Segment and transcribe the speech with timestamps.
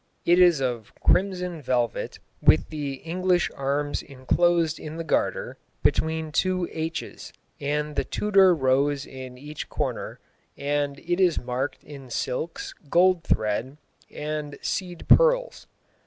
[0.25, 6.67] It is of crimson velvet, with the English arms enclosed in the Garter, between two
[6.71, 10.19] H's, and the Tudor rose in each corner,
[10.57, 13.77] and it is worked in silks, gold thread,
[14.09, 15.67] and seed pearls.